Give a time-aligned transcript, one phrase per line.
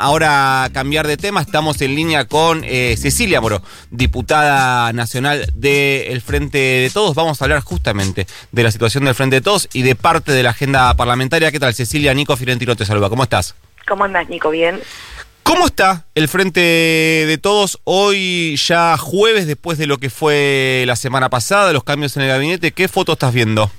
[0.00, 1.40] ahora cambiar de tema.
[1.40, 7.14] Estamos en línea con eh, Cecilia Moro, diputada nacional del Frente de Todos.
[7.14, 10.42] Vamos a hablar justamente de la situación del Frente de Todos y de parte de
[10.42, 11.52] la agenda parlamentaria.
[11.52, 12.14] ¿Qué tal, Cecilia?
[12.14, 13.08] Nico Firentino te saluda.
[13.08, 13.54] ¿Cómo estás?
[13.86, 14.50] ¿Cómo andas, Nico?
[14.50, 14.80] ¿Bien?
[15.42, 20.96] ¿Cómo está el Frente de Todos hoy, ya jueves, después de lo que fue la
[20.96, 22.72] semana pasada, los cambios en el gabinete?
[22.72, 23.70] ¿Qué foto estás viendo?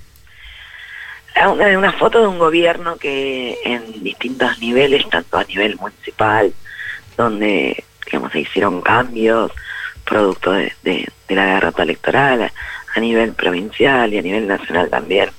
[1.47, 6.53] Una, una foto de un gobierno que en distintos niveles, tanto a nivel municipal,
[7.17, 9.51] donde digamos se hicieron cambios
[10.03, 12.51] producto de, la guerra electoral,
[12.93, 15.29] a nivel provincial y a nivel nacional también,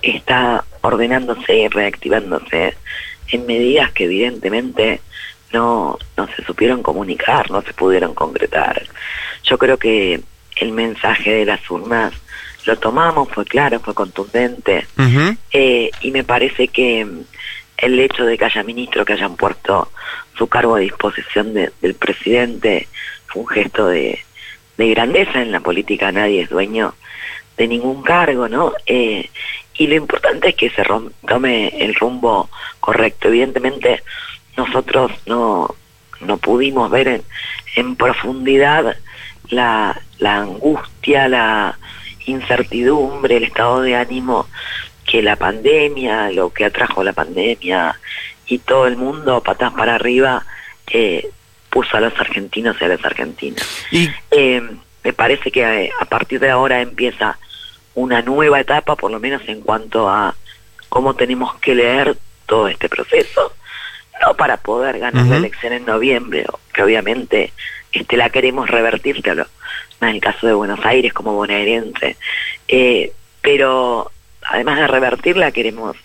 [0.00, 2.76] está ordenándose y reactivándose
[3.28, 5.00] en medidas que evidentemente
[5.52, 8.86] no, no se supieron comunicar, no se pudieron concretar.
[9.42, 10.20] Yo creo que
[10.56, 12.12] el mensaje de las urnas
[12.64, 14.86] lo tomamos, fue claro, fue contundente,
[15.50, 17.06] eh, y me parece que
[17.76, 19.90] el hecho de que haya ministros que hayan puesto
[20.36, 22.88] su cargo a disposición del presidente
[23.26, 24.24] fue un gesto de,
[24.76, 26.94] grandeza en la política, nadie es dueño
[27.56, 28.72] de ningún cargo, ¿no?
[28.86, 29.30] Eh,
[29.74, 30.82] y lo importante es que se
[31.28, 32.50] tome el rumbo
[32.80, 33.28] correcto.
[33.28, 34.02] Evidentemente
[34.56, 35.72] nosotros no,
[36.20, 37.22] no pudimos ver en,
[37.76, 38.96] en profundidad
[39.50, 41.78] la, la angustia, la
[42.26, 44.48] incertidumbre, el estado de ánimo
[45.04, 47.98] que la pandemia, lo que atrajo la pandemia
[48.46, 50.44] y todo el mundo patas para arriba
[50.90, 51.28] eh,
[51.70, 53.66] puso a los argentinos y a las argentinas.
[53.90, 54.10] Y...
[54.30, 54.62] Eh,
[55.04, 57.36] me parece que a, a partir de ahora empieza
[57.94, 60.34] una nueva etapa, por lo menos en cuanto a
[60.88, 63.52] cómo tenemos que leer todo este proceso,
[64.22, 67.52] no para poder ganar la elección en noviembre, que obviamente
[67.92, 69.22] este, la queremos revertir,
[70.08, 72.16] en el caso de Buenos Aires como bonaerense,
[72.68, 74.10] eh, pero
[74.42, 75.96] además de revertirla queremos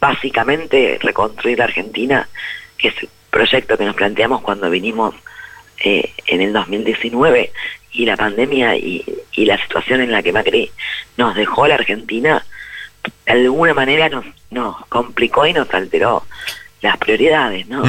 [0.00, 2.28] básicamente reconstruir la Argentina,
[2.76, 5.14] que es el proyecto que nos planteamos cuando vinimos
[5.80, 7.52] eh, en el 2019
[7.92, 9.04] y la pandemia y,
[9.36, 10.70] la situación en la que Macri
[11.16, 12.44] nos dejó la Argentina,
[13.24, 16.24] de alguna manera nos, nos complicó y nos alteró
[16.82, 17.82] las prioridades, ¿no?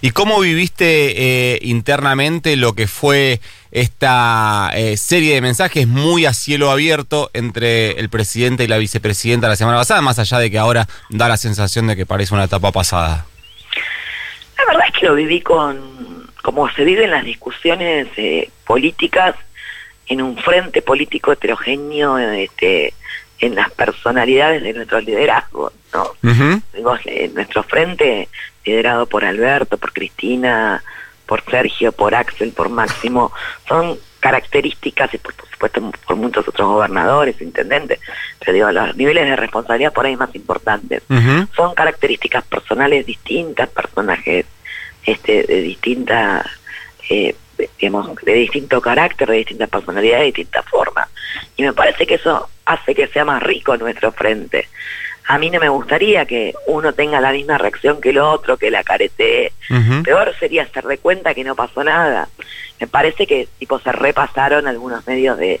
[0.00, 3.40] ¿Y cómo viviste eh, internamente lo que fue
[3.72, 9.48] esta eh, serie de mensajes muy a cielo abierto entre el presidente y la vicepresidenta
[9.48, 12.44] la semana pasada, más allá de que ahora da la sensación de que parece una
[12.44, 13.26] etapa pasada?
[14.58, 19.36] La verdad es que lo viví con, como se vive en las discusiones eh, políticas,
[20.06, 22.92] en un frente político heterogéneo, este,
[23.38, 26.12] en las personalidades de nuestro liderazgo, ¿no?
[27.34, 28.28] nuestro frente,
[28.64, 30.82] liderado por Alberto, por Cristina,
[31.26, 33.32] por Sergio, por Axel, por Máximo,
[33.68, 38.00] son características, y por, supuesto por muchos otros gobernadores, intendentes,
[38.38, 41.02] pero digo, los niveles de responsabilidad por ahí más importantes.
[41.56, 44.46] Son características personales distintas, personajes
[45.04, 46.46] este, de distintas...
[47.08, 47.34] Eh,
[47.78, 51.06] digamos, de distinto carácter, de distinta personalidad, de distinta forma.
[51.56, 54.68] Y me parece que eso hace que sea más rico nuestro frente.
[55.30, 58.68] A mí no me gustaría que uno tenga la misma reacción que el otro, que
[58.68, 59.52] la caretee.
[60.02, 62.28] Peor sería hacer de cuenta que no pasó nada.
[62.80, 65.60] Me parece que tipo se repasaron algunos medios de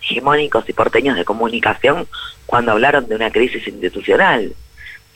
[0.00, 2.06] hegemónicos y porteños de comunicación
[2.46, 4.54] cuando hablaron de una crisis institucional.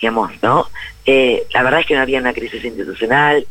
[0.00, 0.68] Digamos, ¿no?
[1.06, 3.46] Eh, la verdad es que no había una crisis institucional,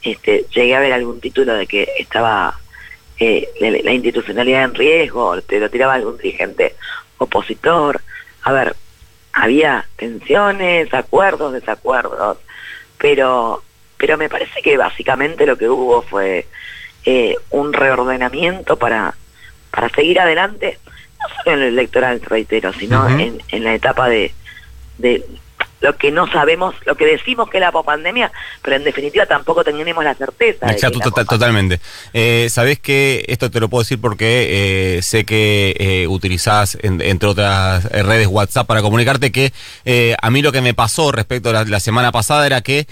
[0.00, 2.58] este, llegué a ver algún título de que estaba
[3.18, 6.76] eh, la, institucionalidad en riesgo, te lo tiraba algún dirigente
[7.18, 8.00] opositor.
[8.44, 8.74] A ver,
[9.32, 12.38] había tensiones, acuerdos, desacuerdos,
[12.98, 13.62] pero,
[13.96, 16.46] pero me parece que básicamente lo que hubo fue
[17.04, 19.14] eh, un reordenamiento para,
[19.70, 20.78] para seguir adelante,
[21.20, 24.32] no solo en el electoral, reitero, sino en, en la etapa de,
[24.98, 25.24] de
[25.82, 28.30] lo que no sabemos, lo que decimos que es la pandemia,
[28.62, 30.70] pero en definitiva tampoco tenemos la certeza.
[30.70, 31.80] Exacto, totalmente.
[32.12, 37.28] Eh, Sabés que esto te lo puedo decir porque eh, sé que eh, utilizás, entre
[37.28, 39.52] otras redes, WhatsApp para comunicarte, que
[39.84, 42.86] eh, a mí lo que me pasó respecto a la, semana pasada era que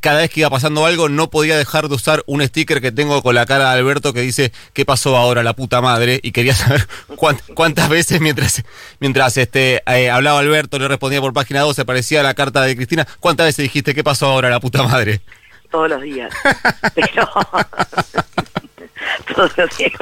[0.00, 3.22] cada vez que iba pasando algo no podía dejar de usar un sticker que tengo
[3.22, 6.20] con la cara de Alberto que dice, ¿qué pasó ahora, la puta madre?
[6.22, 6.86] Y quería saber
[7.54, 8.62] cuántas veces mientras,
[9.00, 9.82] mientras este,
[10.12, 13.94] hablaba Alberto, le respondía por página 12, aparecía la carta de Cristina, ¿cuántas veces dijiste
[13.94, 15.20] qué pasó ahora la puta madre?
[15.70, 16.32] Todos los días.
[16.94, 17.28] Pero
[19.34, 19.92] todos los días,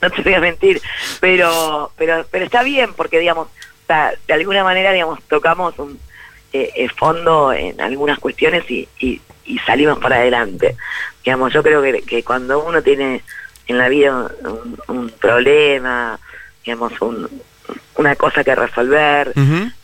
[0.00, 0.82] no te voy a mentir,
[1.20, 3.48] pero pero pero está bien porque digamos,
[4.26, 5.98] de alguna manera digamos tocamos un
[6.52, 9.20] eh, eh, fondo en algunas cuestiones y, y,
[9.66, 10.76] salimos para adelante.
[11.24, 13.22] Digamos, yo creo que, cuando uno tiene
[13.66, 14.28] en la vida
[14.88, 16.18] un problema,
[16.64, 17.28] digamos, un,
[18.00, 19.32] una cosa que resolver.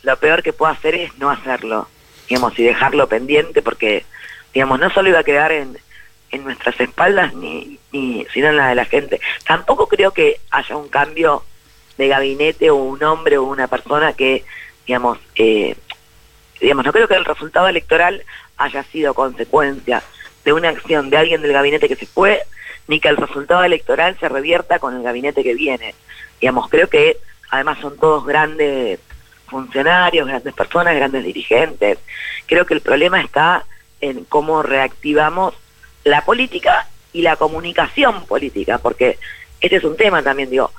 [0.03, 1.87] Lo peor que puedo hacer es no hacerlo,
[2.27, 4.05] digamos, y dejarlo pendiente porque,
[4.53, 5.77] digamos, no solo iba a quedar en,
[6.31, 9.21] en nuestras espaldas, ni, ni sino en la de la gente.
[9.45, 11.43] Tampoco creo que haya un cambio
[11.97, 14.43] de gabinete o un hombre o una persona que,
[14.85, 15.75] digamos, eh,
[16.59, 18.23] digamos, no creo que el resultado electoral
[18.57, 20.01] haya sido consecuencia
[20.43, 22.41] de una acción de alguien del gabinete que se fue,
[22.87, 25.93] ni que el resultado electoral se revierta con el gabinete que viene.
[26.39, 27.17] Digamos, creo que
[27.49, 28.99] además son todos grandes
[29.47, 31.99] funcionarios, grandes personas, grandes dirigentes.
[32.45, 33.65] Creo que el problema está
[34.01, 35.53] en cómo reactivamos
[36.03, 39.17] la política y la comunicación política, porque
[39.61, 40.71] este es un tema también, digo,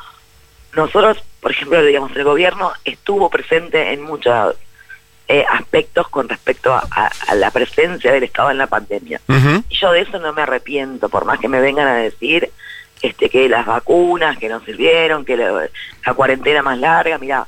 [0.75, 4.55] nosotros, por ejemplo, digamos, el gobierno estuvo presente en muchos
[5.27, 9.21] eh, aspectos con respecto a, la presencia del Estado en la pandemia.
[9.69, 12.51] Y yo de eso no me arrepiento, por más que me vengan a decir
[13.03, 17.47] este que las vacunas que no sirvieron, que la, cuarentena más larga, mira,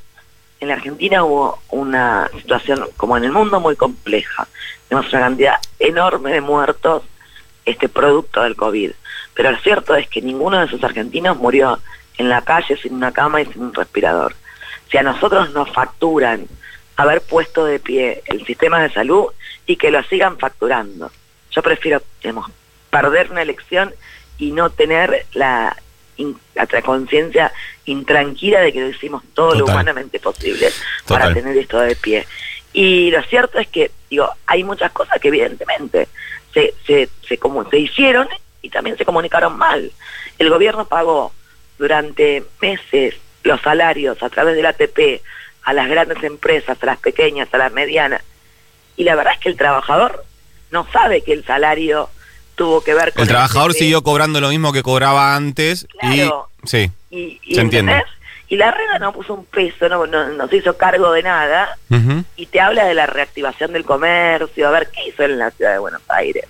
[0.61, 4.47] en la Argentina hubo una situación como en el mundo muy compleja.
[4.89, 7.03] Tenemos una cantidad enorme de muertos
[7.65, 8.93] este producto del COVID.
[9.35, 11.79] Pero lo cierto es que ninguno de esos argentinos murió
[12.19, 14.35] en la calle sin una cama y sin un respirador.
[14.91, 16.47] Si a nosotros nos facturan
[16.97, 19.27] haber puesto de pie el sistema de salud
[19.67, 21.11] y que lo sigan facturando.
[21.51, 22.51] Yo prefiero, digamos,
[22.91, 23.95] perder una elección
[24.41, 25.77] y no tener la,
[26.55, 27.53] la conciencia
[27.85, 30.69] intranquila de que lo hicimos todo lo humanamente posible
[31.07, 32.27] para tener esto de pie.
[32.73, 36.09] Y lo cierto es que, digo, hay muchas cosas que evidentemente
[36.55, 38.29] se, se, se, como, se hicieron
[38.63, 39.93] y también se comunicaron mal.
[40.39, 41.33] El gobierno pagó
[41.79, 45.23] durante meses los salarios a través del ATP
[45.65, 48.23] a las grandes empresas, a las pequeñas, a las medianas.
[48.97, 50.25] Y la verdad es que el trabajador
[50.71, 52.09] no sabe que el salario
[52.61, 53.23] tuvo que ver con...
[53.23, 56.29] El trabajador siguió cobrando lo mismo que cobraba antes y...
[56.65, 58.05] Sí, y, se entiende.
[58.49, 61.79] Y la reda no puso un peso, no, no, se hizo cargo de nada.
[62.37, 65.73] Y te habla de la reactivación del comercio, a ver qué hizo en la ciudad
[65.73, 66.45] de Buenos Aires.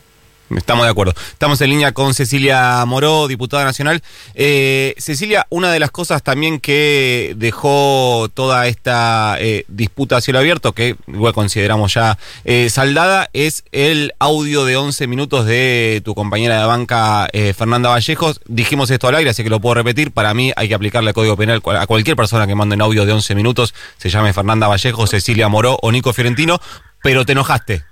[0.57, 1.15] Estamos de acuerdo.
[1.33, 4.03] Estamos en línea con Cecilia Moró, diputada nacional.
[4.35, 10.41] Eh, Cecilia, una de las cosas también que dejó toda esta eh, disputa a cielo
[10.41, 16.17] abierto, que igual consideramos ya eh, saldada, es el audio de 11 minutos de tu
[16.17, 18.41] compañera de banca, Fernanda Vallejos.
[18.47, 20.11] Dijimos esto al aire, así que lo puedo repetir.
[20.11, 23.07] Para mí hay que aplicarle el Código Penal a cualquier persona que mande un audio
[23.07, 26.61] de 11 minutos, se llame Fernanda Vallejos, Cecilia Moró o Nico Fiorentino,
[27.03, 27.90] pero te enojaste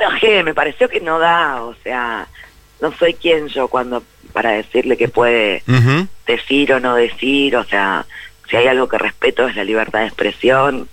[0.00, 2.26] enojé, me pareció que no da, o sea,
[2.80, 4.02] no soy quien yo cuando
[4.32, 5.62] para decirle que puede
[6.26, 8.06] decir o no decir, o sea,
[8.48, 10.88] si hay algo que respeto es la libertad de expresión,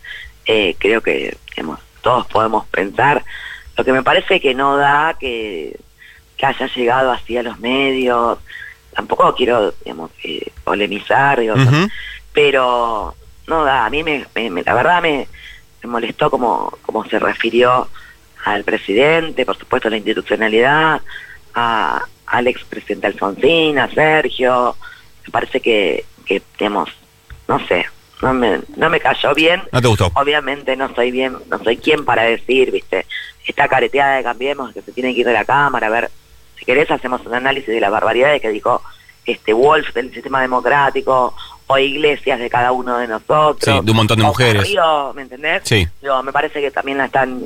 [0.45, 1.37] eh, creo que
[2.01, 3.23] todos podemos pensar.
[3.75, 5.77] Lo que me parece que no da que,
[6.35, 8.39] que haya llegado así a los medios,
[8.93, 11.39] tampoco quiero, digamos, eh, polemizar,
[12.33, 13.15] pero
[13.45, 14.25] no da, a mí me,
[14.65, 15.27] la verdad me,
[15.83, 17.87] me molestó como, como se refirió
[18.53, 21.01] al presidente, por supuesto la institucionalidad,
[21.53, 24.75] a, al expresidente Alfonsín, a Sergio.
[25.25, 26.89] Me parece que, que digamos,
[27.47, 27.85] no sé,
[28.21, 29.61] no me, no me cayó bien.
[29.71, 30.11] No te gustó.
[30.15, 33.05] Obviamente no soy bien, no soy quien para decir, viste,
[33.45, 36.11] esta careteada de Cambiemos, que se tiene que ir de la Cámara, a ver,
[36.57, 38.81] si querés hacemos un análisis de las barbaridades que dijo
[39.25, 41.35] este Wolf del sistema democrático,
[41.67, 43.57] o iglesias de cada uno de nosotros.
[43.61, 44.73] Sí, de un montón de mujeres.
[45.13, 45.61] ¿Me entendés?
[45.65, 45.85] Sí.
[46.01, 47.45] Yo, me parece que también la están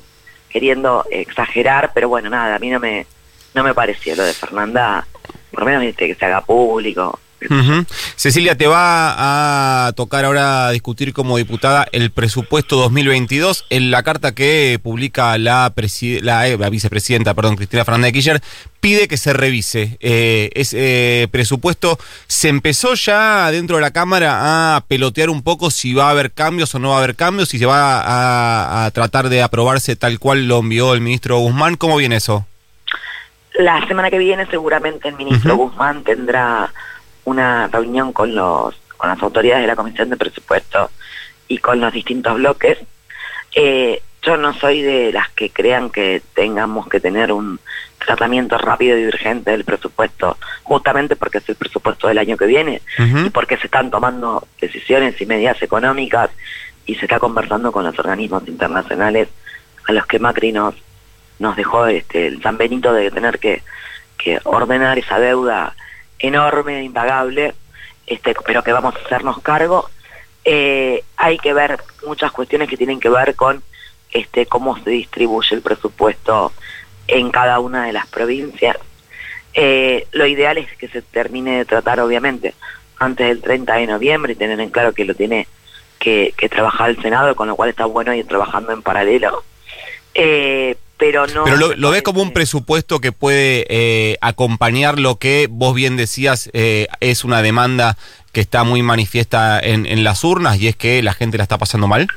[0.52, 3.06] queriendo exagerar, pero bueno, nada, a mí no me,
[3.54, 5.08] no me pareció lo de Fernanda,
[5.52, 7.20] por lo menos que se haga público.
[8.16, 14.34] Cecilia, te va a tocar ahora discutir como diputada el presupuesto 2022 en la carta
[14.34, 15.74] que publica la,
[16.22, 18.42] la, eh, la vicepresidenta, perdón, Cristina Fernández de Kirchner,
[18.80, 19.98] pide que se revise.
[20.02, 25.94] Eh, ese presupuesto se empezó ya dentro de la Cámara a pelotear un poco si
[25.94, 29.30] va a haber cambios o no va a haber cambios, si se va a, tratar
[29.30, 31.76] de aprobarse tal cual lo envió el ministro Guzmán.
[31.76, 32.46] ¿Cómo viene eso?
[33.54, 36.72] La semana que viene seguramente el ministro Guzmán tendrá
[37.26, 40.92] una reunión con los con las autoridades de la Comisión de Presupuesto
[41.48, 42.78] y con los distintos bloques.
[43.56, 47.60] Eh, yo no soy de las que crean que tengamos que tener un
[47.98, 52.82] tratamiento rápido y urgente del presupuesto, justamente porque es el presupuesto del año que viene
[52.98, 56.30] y porque se están tomando decisiones y medidas económicas
[56.86, 59.30] y se está conversando con los organismos internacionales
[59.88, 60.76] a los que Macri nos,
[61.40, 63.64] nos dejó este, el San Benito de tener que,
[64.18, 65.76] que ordenar esa deuda
[66.22, 67.54] enorme, impagable,
[68.06, 69.90] este, pero que vamos a hacernos cargo.
[70.44, 73.62] Eh, hay que ver muchas cuestiones que tienen que ver con
[74.12, 76.52] este, cómo se distribuye el presupuesto
[77.08, 78.78] en cada una de las provincias.
[79.54, 82.54] Eh, lo ideal es que se termine de tratar, obviamente,
[82.98, 85.48] antes del 30 de noviembre y tener en claro que lo tiene
[86.00, 89.44] que, trabajar el Senado, con lo cual está bueno ir trabajando en paralelo.
[90.14, 91.46] Eh, pero no...
[91.46, 95.98] Pero lo, lo ves como un presupuesto que puede eh, acompañar lo que vos bien
[95.98, 97.98] decías eh, es una demanda
[98.34, 101.58] que está muy manifiesta en, en las urnas y es que la gente la está
[101.58, 102.08] pasando mal.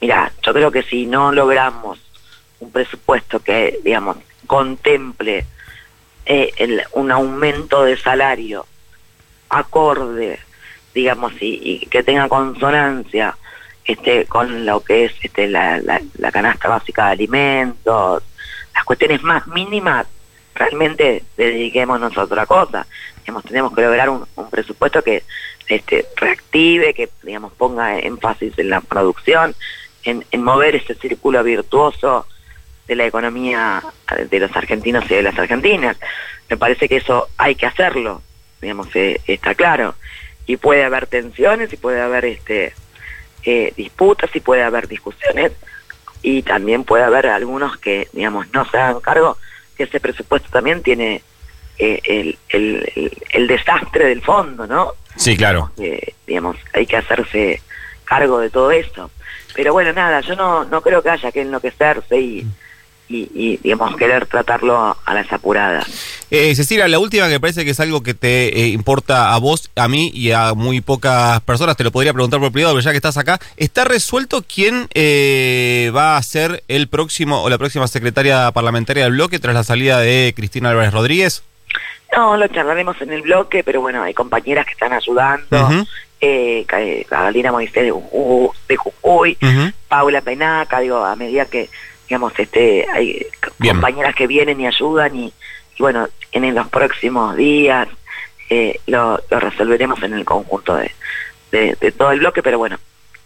[0.00, 2.00] Mira, yo creo que si no logramos
[2.58, 4.16] un presupuesto que, digamos,
[4.48, 5.46] contemple
[6.26, 8.66] eh, el, un aumento de salario
[9.50, 10.40] acorde,
[10.92, 13.36] digamos, y, y que tenga consonancia
[13.84, 18.22] este, con lo que es este, la, la, la canasta básica de alimentos,
[18.74, 20.06] las cuestiones más mínimas,
[20.54, 22.86] realmente dediquémonos a otra cosa.
[23.18, 25.22] Digamos, tenemos que lograr un, presupuesto que
[25.68, 29.54] este, reactive, que digamos ponga énfasis en la producción,
[30.02, 32.26] en, en mover ese círculo virtuoso
[32.86, 33.82] de la economía
[34.30, 35.96] de los argentinos y de las argentinas.
[36.48, 38.22] Me parece que eso hay que hacerlo,
[38.60, 39.94] digamos, eh, está claro.
[40.46, 42.74] Y puede haber tensiones y puede haber este
[43.44, 45.52] eh, disputas y puede haber discusiones
[46.22, 49.36] y también puede haber algunos que, digamos, no se hagan cargo
[49.76, 51.22] que ese presupuesto también tiene
[51.78, 54.92] eh, el, el, el, el, desastre del fondo, ¿no?
[55.16, 55.72] Sí, claro.
[55.76, 57.60] Eh, digamos, hay que hacerse
[58.04, 59.10] cargo de todo esto.
[59.54, 62.46] Pero bueno, nada, yo no, no creo que haya que enloquecerse y,
[63.08, 66.13] y, y digamos, querer tratarlo a las apuradas.
[66.36, 69.70] Eh, Cecilia, la última que parece que es algo que te eh, importa a vos,
[69.76, 72.90] a mí y a muy pocas personas, te lo podría preguntar por privado, pero ya
[72.90, 77.86] que estás acá, ¿está resuelto quién eh, va a ser el próximo o la próxima
[77.86, 81.44] secretaria parlamentaria del bloque tras la salida de Cristina Álvarez Rodríguez?
[82.16, 85.46] No, lo charlaremos en el bloque, pero bueno, hay compañeras que están ayudando.
[85.52, 85.86] Uh -huh.
[86.20, 86.66] eh,
[87.08, 89.72] Carolina Moisés de, uh, de Jujuy, uh -huh.
[89.86, 91.70] Paula Penaca, digo, a medida que,
[92.08, 93.24] digamos, este, hay
[93.58, 93.76] Bien.
[93.76, 95.26] compañeras que vienen y ayudan y,
[95.76, 97.88] y bueno, en los próximos días
[98.50, 100.90] eh, lo, lo, resolveremos en el conjunto de,
[101.52, 102.78] de, de, todo el bloque, pero bueno,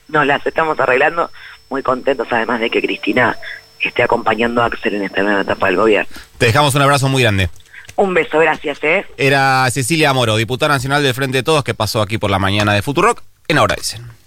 [0.08, 1.30] nos las estamos arreglando,
[1.70, 3.36] muy contentos además de que Cristina
[3.80, 6.10] esté acompañando a Axel en esta nueva etapa del gobierno.
[6.38, 7.48] Te dejamos un abrazo muy grande.
[7.96, 9.04] Un beso, gracias, ¿eh?
[9.16, 12.72] Era Cecilia Moro, diputada nacional del Frente de Todos, que pasó aquí por la mañana
[12.72, 14.17] de Futurock en Ahora Dicen.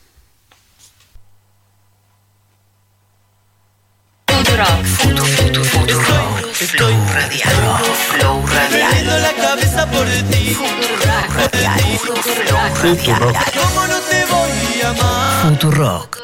[4.51, 7.51] Futurock, Futuro, Futuro, Futurock, Flow Radial,
[8.09, 9.21] Flow Radial.
[9.21, 10.53] la cabeza por ti.
[10.53, 12.17] Futurock Radial, Flow
[12.83, 13.35] Radial.
[13.55, 15.41] ¿Cómo no te voy a amar?
[15.43, 16.17] Futurock.